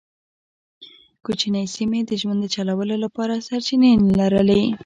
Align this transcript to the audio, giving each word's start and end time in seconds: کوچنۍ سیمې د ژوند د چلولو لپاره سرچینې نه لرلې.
کوچنۍ 1.25 1.65
سیمې 1.75 1.99
د 2.05 2.11
ژوند 2.21 2.39
د 2.41 2.45
چلولو 2.55 2.95
لپاره 3.03 3.43
سرچینې 3.47 3.91
نه 4.07 4.11
لرلې. 4.19 4.63